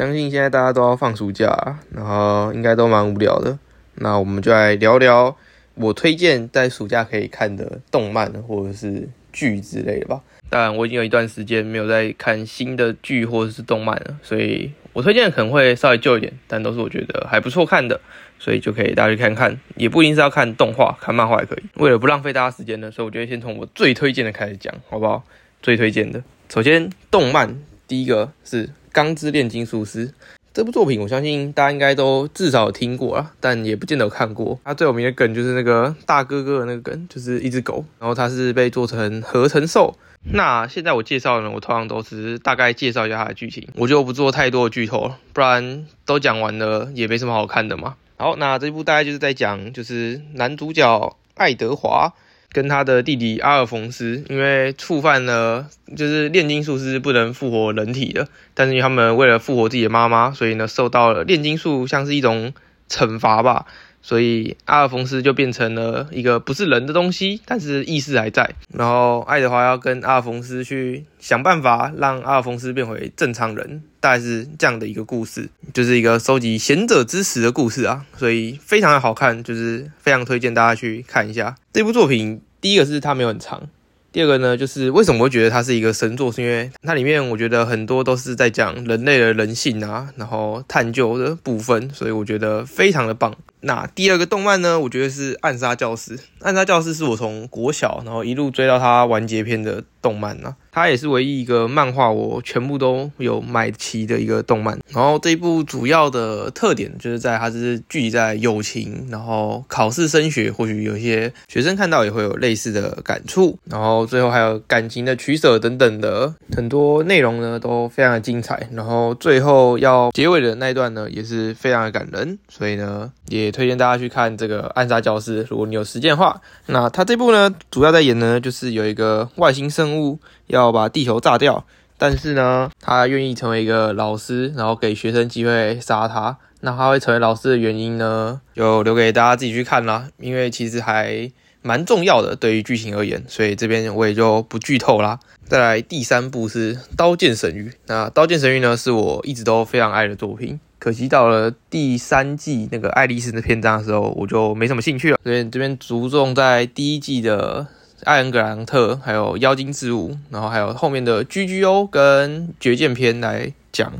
[0.00, 3.58] 相信现在大家都要放暑假，然后应该都蛮无聊的。
[3.96, 5.36] 那我们就来聊聊
[5.74, 10.22] 我推荐在暑假可以看的动漫或者是剧之类的吧。
[10.48, 18.00] 当然，我已经有一段时间没有在看新的剧或者是动漫了，所以我推荐的可能会稍微旧一点，但都是我觉得还不错看的，
[18.38, 19.60] 所以就可以大家去看看。
[19.76, 21.62] 也不一定是要看动画，看漫画也可以。
[21.74, 25.22] 为了不浪费大家时间呢，所以我觉得先从我最推荐的开始讲，好不好？
[25.60, 30.08] 最推荐的，首先动漫第一个是《钢之炼金术师》
[30.52, 34.58] 这部作品，我相信大家应该都至少听过啊，但也不见得有看过。
[34.64, 39.96] 它最有名的梗就是那个大哥哥的那个梗，就是一只狗，然后它是被做成合成兽。
[40.32, 47.94] 那现在我介绍呢，我通常都是大概介绍一下它的剧情，我就不做太多的剧透了，不然都讲完了也没什么好看的嘛。
[48.16, 52.12] 好，那这部大概就是在讲，就是男主角爱德华
[52.52, 62.52] 跟他的弟弟阿尔冯斯，因为触犯了就是炼金术师不能复活人体的，但是他们为了复活自己的妈妈，所以呢受到了炼金术像是一种
[62.88, 63.66] 惩罚吧。
[64.02, 68.54] 所以阿尔冯斯就变成了一个不是人的东西，但是意识还在。
[68.72, 78.06] 然后爱德华要跟阿尔冯斯去想办法让阿尔冯斯变回正常人，大概是这样的一个故事，就是一个收集贤者之石的故事啊。
[78.16, 82.40] 所以非常的好看，就是非常推荐大家去看一下这部作品。
[82.60, 83.68] 第一个是它没有很长。
[84.12, 93.32] 第二个呢，就是为什么会觉得它是一个神作，是因为它里面我觉得很多都是在讲人类的人性啊，然后探究的部分，所以我觉得非常的棒。
[93.60, 96.16] 那第二个动漫呢，我觉得是《暗杀教室》。
[96.40, 100.56] 《暗杀教室》是我从国小然后一路追到它完结篇的动漫呢。
[100.72, 104.78] 它也是唯一一个漫画我全部都有买齐的一个动漫。
[104.88, 113.58] 然后这一部主要的特点就是在它是聚集在友情，然后考试升学，或许有些学生看到也会有类似的感触。
[113.64, 118.68] 然后最后还有感情的取舍等等的很多内容呢，都非常的精彩。
[118.72, 122.38] 然后最后要结尾的那一段呢，也是非常的感人。
[122.48, 126.40] 所以呢，也推荐大家去看这个《暗杀教室》，如果你有时间的话。
[126.66, 130.18] 那他这部呢，主要在演呢，就是有一个外星生物。
[130.50, 131.64] 要把地球炸掉，
[131.96, 136.36] 但是呢，他愿意成为一个老师，然后给学生机会杀他。
[136.62, 140.08] 那他会成为老师的原因呢，就留给大家自己去看啦。
[140.18, 141.30] 因为其实还
[141.62, 145.20] 蛮重要的，对于剧情而言，所以这边我也就不剧透啦。
[145.46, 155.20] 再来第三部是《刀剑神域》，那《刀剑神域》呢是我一直都非常爱的作品，可惜到了第三季那个爱丽丝的篇章的时候，我就没什么兴趣了。
[155.22, 157.68] 所以这边着重在第一季的。
[158.04, 163.92] 艾恩格朗特，还有妖精之舞，然后还有后面的 GGO 跟绝剑篇来讲，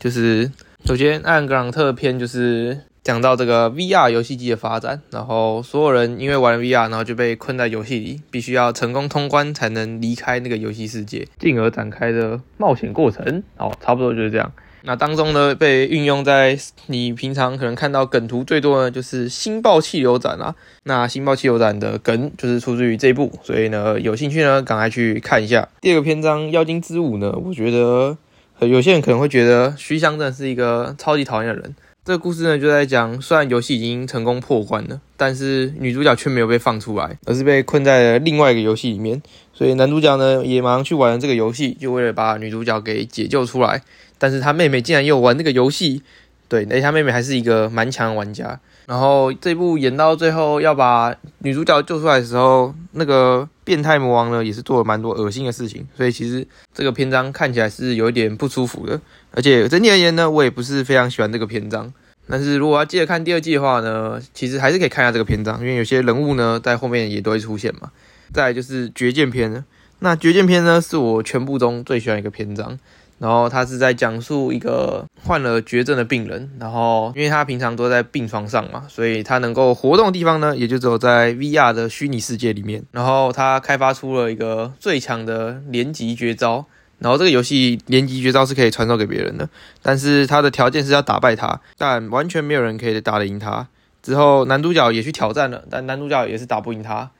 [0.00, 0.50] 就是
[0.86, 13.42] 首先艾恩格朗特篇就是讲到这个 VR 游戏机的发展，然后所有人因为玩 VR，然后就被困在游戏里，必须要成功通关才能离开那个游戏世界，进而展开的冒险过程。
[13.58, 14.50] 好，差不多就是这样。
[14.86, 16.58] 那当中呢，被运用在
[16.88, 20.54] 你平常可能看到梗图最多呢，就是星爆气流斩啊。
[20.82, 25.66] 那星爆气流斩的梗就是出自于这部，所以呢，有兴趣呢，赶快去看一下。
[25.80, 28.18] 第二个篇章妖精之舞呢，我觉得
[28.60, 31.74] 有些人可能会觉得虚香真的是一个超级讨厌的人。
[32.04, 39.22] 这个故事呢，就在讲，虽然游戏已经成功破关了，但是女主角却没有被放出来，而是被困在了另外一个游戏里面。
[39.54, 43.80] 所以男主角呢，也马上去玩了这个游戏，就为了把女主角给解救出来。
[44.18, 46.02] 但是他妹妹竟然又玩那个游戏，
[46.46, 48.60] 对，而且他妹妹还是一个蛮强的玩家。
[48.84, 59.00] 然后这部演到最后要把女主角救出来的时候，那个变态魔王呢也是做了蛮多恶心的事情，所以其实这个篇章看起来是有一点不舒服的。
[59.36, 61.92] 而且整体而言呢，我也不是非常喜欢这个篇章。
[62.28, 67.90] 但是如果要接着看第二季的话呢，其实还是可以看一下这个篇章，因为有些人物呢在后面也都会出现嘛。
[68.32, 69.64] 再就是绝剑篇，
[69.98, 72.78] 那绝剑篇呢是我全部中最喜欢一个篇章。
[73.16, 82.82] 然后他是在讲述一个患了绝症的病人，然后因为他平常都在病床上嘛，所以他能够活动的地方呢，也就只有在 VR 的虚拟世界里面。
[82.90, 86.66] 然后他开发出了一个最强的连击绝招，
[86.98, 89.48] 然后这个游戏连击绝招是可以传授给别人的，
[89.82, 93.66] 但是他的条件是要打败他，但完全没有人可以打得赢他。
[94.02, 97.10] 之后男主角也去挑战了，但男主角也是打不赢他。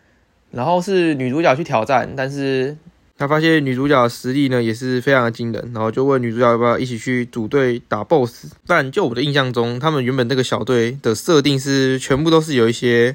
[0.50, 2.76] 然后是女主角去挑战，但是。
[3.16, 8.46] 他发现女主角的实力呢也是非常的惊人，然后就问女主角要不要一起去组队打 BOSS。
[8.66, 13.14] 但就我的印象中，他们原本这个小队的设定是全部都是有一些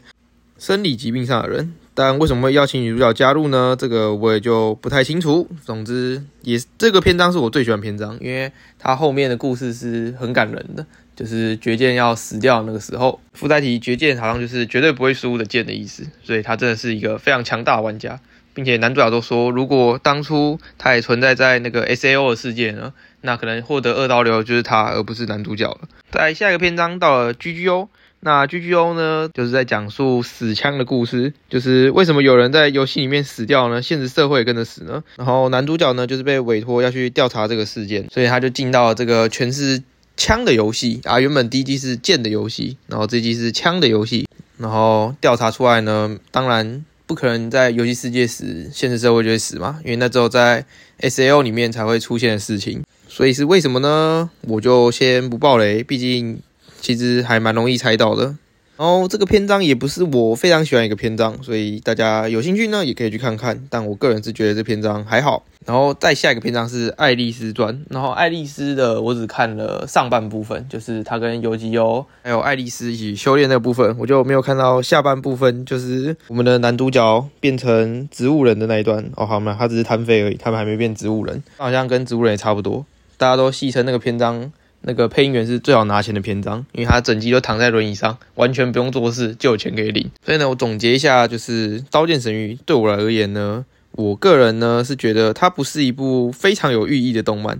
[0.57, 3.75] 生理疾病上的人，但为什么会邀请女主角加入呢？
[3.77, 5.45] 这个我也就不太清楚。
[5.65, 18.17] 总之，也这个篇章是我最喜欢篇章，因为它后面的故事是很感人的，就是绝剑要死掉那个时候，附带题绝剑好像就是绝对不会输的剑的意思，所以他真的是一个非常强大的玩家。
[18.53, 25.81] 并且男主角都说，如果当初他也存在在那个 S A O 的世界呢，那可能获得二刀流就是他，而不是男主角了。
[26.11, 27.89] 在下一个篇章到了 GGO，
[28.21, 33.81] 那 GGO 呢，就是在讲述死枪的故事，就是为什么有人在游戏里面死掉呢？
[33.81, 35.03] 现实社会也跟着死呢？
[35.15, 39.81] 然后男主角呢，就是被委托要去调查这个事件，所以他就进到了这个全是
[40.17, 41.19] 枪的游戏啊。
[41.19, 44.27] 原本第一季是剑的游戏，然后这季是枪的游戏，
[44.57, 46.85] 然后调查出来呢，当然。
[47.09, 49.79] 不可能在游戏世界死，现实社会就会死嘛？
[49.83, 50.63] 因为那只有在
[50.99, 54.29] S L 里面才会出现的事情，所以是为什么呢？
[54.41, 56.39] 我就先不爆雷，毕竟
[56.81, 58.35] 其实还蛮容易猜到的。
[58.77, 63.61] 然后这个篇章也不是我非常喜欢一个篇章，所以大家有兴趣呢也可以去看看。
[63.69, 65.43] 但我个人是觉得这篇章还好。
[65.65, 79.05] 然后再下一个篇章是爱丽丝传，然后爱丽丝的我只看了上半部分，就是她跟游击优还有爱丽丝一起修炼那个部分，我就没有看到下半部分，就是我们的男主角变成植物人的那一段。
[79.17, 82.85] 哦，好嘛，他只是贪飞而已，他们还没变植物人，好像跟植物人也差不多。
[83.17, 84.49] 大家都戏称那个篇章。
[84.81, 90.09] 那个配音员是最好拿钱的篇章，因为他整集都躺在轮椅上，完全不用做事就有钱可以领。
[90.25, 97.59] 所以呢，我总结一下，就是《刀剑神域》对我而言呢，我个人呢是觉得它不是一部非常有寓意的动漫，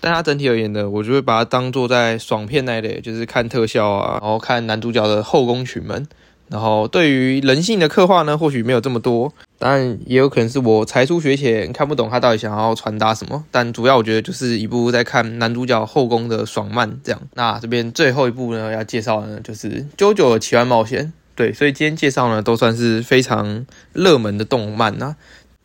[0.00, 6.06] 但它整体而言呢，我就会把它当做在爽片那类，就是看特效啊，然后看男主角的后宫群们。
[6.50, 13.44] 然后对于人性的刻画呢，或许没有这么多，当然也有可能是我才疏学浅，看不懂他到底想要传达什么。
[13.50, 17.20] 但主要我觉得就是一部在看男主角后宫的爽漫这样。
[17.34, 21.06] 那这边最后一部呢，要介绍的呢就是《JoJo 的奇幻冒险》。
[21.34, 25.16] 对，所以今天介绍呢都算是非常热门的动漫啊，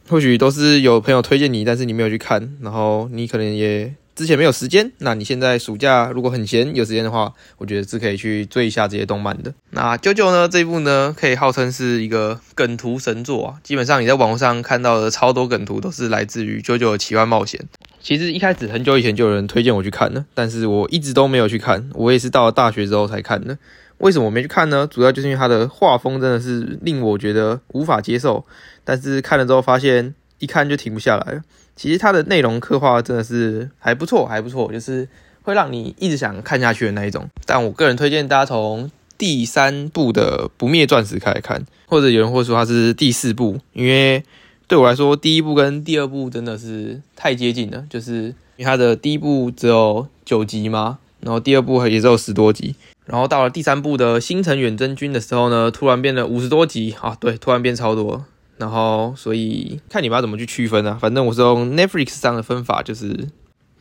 [0.08, 3.94] 或许都是有朋友推荐你，但是你没有去看，然后你可能也。
[4.16, 9.54] 之前没有时间，那你现在暑假如果很闲有时间的话，我觉得是可以去追一下这些动漫的。
[9.72, 13.56] 那九九呢这一部呢，可以号称是一个梗图神作啊。
[13.64, 17.60] 基本上你在网络上看到的超多梗图都是来自于九九的奇幻冒险。
[18.00, 21.90] 其实一开始很久以前就有人推荐我去看了，但是我一直都没有去看。
[21.94, 23.58] 我也是到了大学之后才看的。
[24.00, 24.86] 为什么我没去看呢？
[24.86, 28.46] 主要就是因为它的画风真的是令我觉得无法接受。
[28.84, 31.42] 但是看了之后发现，一看就停不下来了。
[31.76, 35.08] 其实它的内容刻画真的是还不错，还不错，就是
[35.42, 37.28] 会让你一直想看下去的那一种。
[37.46, 44.24] 但我个人推荐大家从第三部的《不灭钻石》开始看，或者有人会说它是第四部，因为
[44.68, 47.84] 对我来说，第一部跟第二部真的是太接近了。
[47.90, 58.26] 就是因为它的第一部只有九集嘛，然后第二部也只有十多集，然后到了第三部的《星辰远征军》的时候呢，突然变了五十多集啊，对，突然变超多。
[58.58, 60.98] 然后，所以看你们要怎么去区分啊？
[61.02, 63.12] 反正我是用 Netflix 上的分法，就是《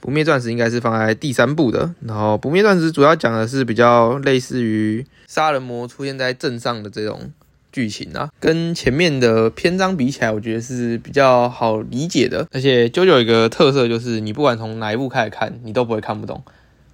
[0.01, 1.95] 不灭钻石》应该是放在第三部的。
[2.01, 7.31] 然后，《不灭钻石》主要讲的是比较类似于杀人魔出现在镇上的这种
[7.71, 12.49] 剧情啊，跟前面的篇章比起来，我觉得是比较好理解的。
[12.51, 16.43] 而且，九九有一个特色，就是你不管从哪一部开始看，你都不会看不懂。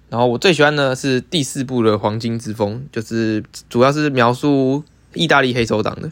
[0.09, 4.83] 然后，我最喜欢的是第四部的《黄金之风》，就是主要是描述
[5.13, 6.11] 意大利黑手党的。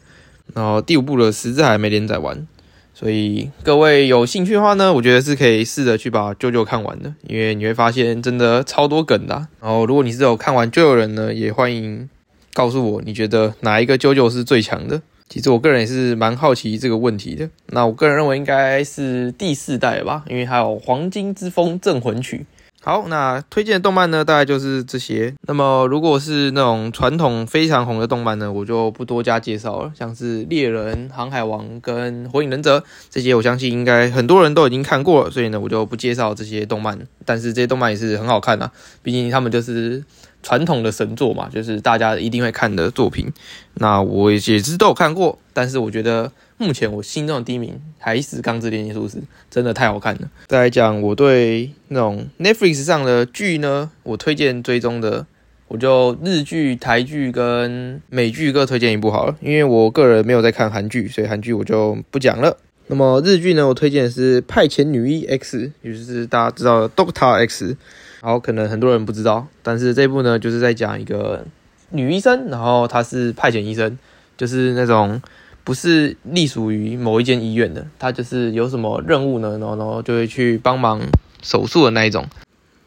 [0.57, 2.48] 然后第五部的十字还没连载完，
[2.92, 9.36] 所以各位有兴趣的话呢，我觉得是可以试着去把《舅舅》看完的，因为你会发现真的超多梗的。
[9.62, 12.09] 然后如果你是有看完《舅舅》人呢，也欢迎
[12.54, 15.00] 告诉我你觉得哪一个《舅舅》是最强的。
[15.30, 17.48] 其实我个人也是蛮好奇这个问题的。
[17.68, 22.48] 那我个人认为应该是第四代吧，因为还有《黄金之风镇魂曲》。
[22.84, 25.34] 好，那推荐的动漫呢，大概就是这些。
[25.48, 29.92] 那么，如果是那种传统非常红的动漫呢，我就不多加介绍了。
[29.94, 36.98] 像是猎人、航海王跟火影忍者这些，我相信应该很多人都已经看过了，所以呢，我就不介绍这些动漫。
[37.26, 38.72] 但是这些动漫也是很好看的，
[39.04, 40.02] 毕竟他们就是
[40.42, 43.34] 传统的神作嘛，就是大家一定会看的作品。
[43.74, 46.31] 那我也是都有看过，但是我觉得。
[46.59, 50.21] 目前我心中的第一名还是《钢之炼金术师》，真的太好看了。
[50.47, 55.28] 再来讲我对那种 Netflix 上的剧呢，我推荐追踪的，
[55.68, 59.37] 我就日剧、台剧跟美剧各推荐一部好了。
[59.40, 62.57] 因为我个人没有在看韩剧，所以韩剧我就不讲了。
[62.87, 67.78] 那么日剧呢，我推荐的是《派遣女医 X》，也就是大家知道的 Doctor X。
[68.23, 71.45] 然后可能很多人不知道，但是这部呢，就是在讲一个
[71.92, 73.95] 女医生，然后她是派遣医生，
[74.35, 75.21] 就是那种。
[75.68, 81.02] 不是隶属于某一间医院的，他就是有什么任务呢，然后然后就会去帮忙
[81.44, 82.26] 手术的那一种。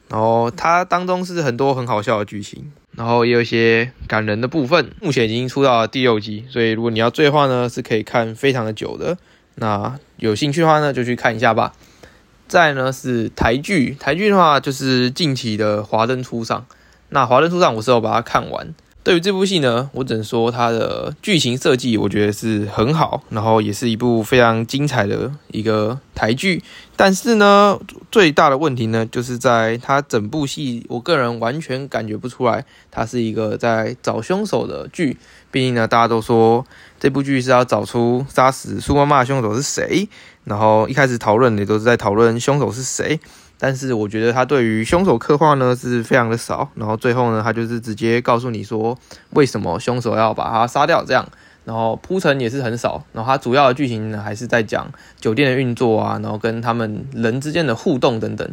[0.09, 4.93] 然后它当中是很多很好笑的剧情，然后也有一些感人的部分。
[5.03, 9.19] 目前已经出到了第六集，所以如果你要追的话呢，是可以看非常的久的。
[9.57, 11.75] 那有兴趣的话呢，就去看一下吧。
[12.49, 16.59] 再呢是台剧，台剧的话就是近期的《华灯初上》。
[17.11, 18.75] 那《华灯初上》我是有把它看完。
[19.03, 26.63] 对于这部戏呢，我只能说它的剧情设计我觉得是很好，然后也是一部非常精彩的一个台剧。
[26.97, 27.79] 但是呢，
[28.13, 35.17] 最大的问题呢，就是在它整部戏，我个人完全感觉不出来它是一个在找凶手的剧。
[35.51, 36.67] 毕竟呢，大家都说
[37.01, 40.07] 这部剧是要找出杀死苏妈妈的凶手是谁，
[40.45, 43.19] 然后一开始讨论也都是在讨论凶手是谁。
[43.63, 48.99] 但是我觉得他对于凶手刻画呢是非常的少，然后最后呢，他就是直接告诉你说
[49.35, 51.29] 为什么凶手要把他杀掉这样，
[51.67, 54.91] 然后铺陈也是很少，然后他主要的剧情呢还是在讲
[55.21, 58.49] 酒店的运作啊，然后跟他们人之间的互动等等。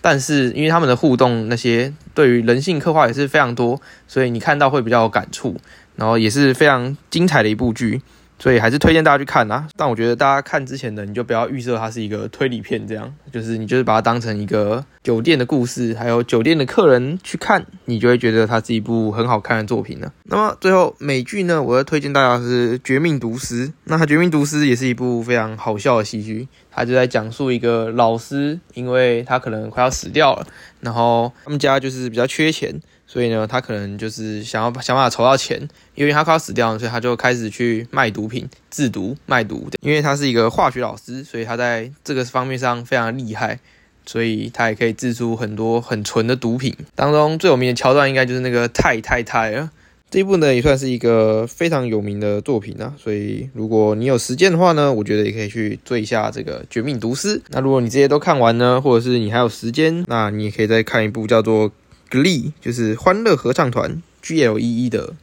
[0.00, 5.56] 但是因为他们的互动那些对于人性刻画也是非常多，所以你看到会比较有感触，
[5.96, 8.00] 然后也是非常精彩的一部剧。
[8.38, 9.66] 所以还是推荐大家去看啊！
[9.76, 20.12] 但我觉得大家看之前的，你就不要预设它是一个推理片，这样就是你就是把它当成一个酒店的故事，还有酒店的客人去看，你就会觉得它是一部很好看的作品了。
[20.24, 23.68] 那么最后美剧呢，我要推荐大家是《绝命毒师》。
[23.84, 30.46] 那《绝命毒师》也是一部非常好笑的喜剧，它就在讲述一个老师，因为他可能快要死掉了，
[30.80, 32.80] 然后他们家就是比较缺钱。
[33.10, 39.66] 所以呢，他可能就是想要想办法筹到钱，因为他快要死掉了，所以他就开始去卖毒品、制毒、卖毒。
[39.80, 43.58] 因为他是一个化学老师，所以他在这个方面上非常厉害，
[44.04, 46.76] 所以他也可以制出很多很纯的毒品。
[46.94, 49.70] 当中最有名的桥段应该就是那个太太太了。
[50.10, 57.38] 这一部呢也算是一个非常有名的作品啊，所以如果你有时间的话呢，我觉得也可以去追一下这个《绝命毒师》。
[57.48, 61.72] 那如果你这些都看完呢，或者是你还有时间，那你也可以再看一部叫做。
[62.10, 65.14] Glee 就是欢乐合唱团 G L E E 的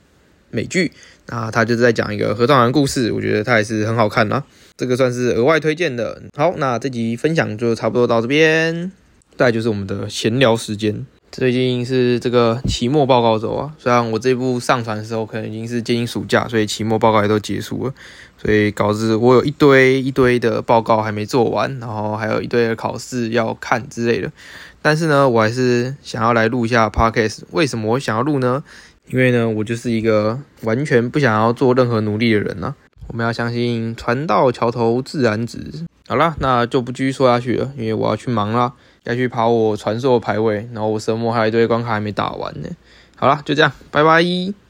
[0.52, 0.92] 美剧，
[1.28, 4.44] 那他就是在讲一个合唱团故事，我觉得它还是很好看啦。
[4.78, 6.22] 这个算是额外推荐的。
[6.38, 8.92] 好，那这集分享就差不多到这边，
[9.36, 11.06] 再就是我们的闲聊时间。
[11.38, 17.94] 最近是这个期末报告周啊，虽然我这部上传的时候可能已经是接近暑假，所以期末报告也都结束了，
[18.38, 24.32] 所以导致我有一堆一堆的报告还没做完，然后还有一堆的考试要看之类的。
[24.82, 27.40] 但是呢，我还是想要来录一下 podcast。
[27.52, 28.64] 为什么我想要录呢？
[29.10, 32.74] 因为呢，我就是一个完全不想要做任何努力的人呢。
[33.08, 35.60] 我们要相信船到桥头自然直。
[36.08, 38.72] 好了，那就不继续说下去了，因为我要去忙了，
[39.06, 42.70] 要去跑我传说的排位，然后我神魔还有一堆关卡还没打完呢。
[43.16, 44.56] 好了，就这样，拜拜。